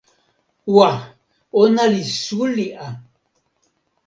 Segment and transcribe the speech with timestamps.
[0.75, 0.91] wa!
[1.61, 2.87] ona li suli a!